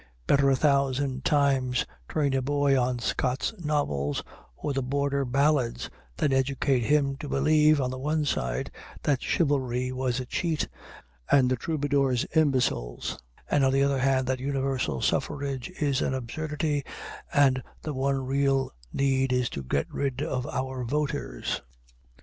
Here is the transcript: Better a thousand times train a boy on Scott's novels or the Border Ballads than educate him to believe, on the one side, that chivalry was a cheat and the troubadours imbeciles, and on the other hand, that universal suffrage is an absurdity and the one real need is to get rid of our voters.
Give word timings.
Better 0.25 0.49
a 0.49 0.55
thousand 0.55 1.23
times 1.25 1.85
train 2.09 2.33
a 2.33 2.41
boy 2.41 2.75
on 2.75 2.97
Scott's 2.97 3.53
novels 3.59 4.23
or 4.55 4.73
the 4.73 4.81
Border 4.81 5.25
Ballads 5.25 5.91
than 6.17 6.33
educate 6.33 6.79
him 6.81 7.15
to 7.17 7.29
believe, 7.29 7.79
on 7.79 7.91
the 7.91 7.99
one 7.99 8.25
side, 8.25 8.71
that 9.03 9.21
chivalry 9.21 9.91
was 9.91 10.19
a 10.19 10.25
cheat 10.25 10.67
and 11.29 11.51
the 11.51 11.55
troubadours 11.55 12.25
imbeciles, 12.35 13.19
and 13.47 13.63
on 13.63 13.71
the 13.71 13.83
other 13.83 13.99
hand, 13.99 14.25
that 14.25 14.39
universal 14.39 15.01
suffrage 15.03 15.69
is 15.79 16.01
an 16.01 16.15
absurdity 16.15 16.83
and 17.31 17.61
the 17.83 17.93
one 17.93 18.25
real 18.25 18.71
need 18.91 19.31
is 19.31 19.51
to 19.51 19.61
get 19.61 19.85
rid 19.93 20.23
of 20.23 20.47
our 20.47 20.83
voters. 20.83 21.61